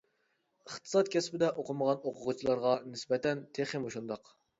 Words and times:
ئىقتىساد 0.69 1.11
كەسپىدە 1.15 1.49
ئوقۇمىغان 1.55 2.01
ئوقۇغۇچىلارغا 2.11 2.71
نىسبەتەن 2.95 3.45
تېخىمۇ 3.59 3.93
شۇنداق. 3.97 4.33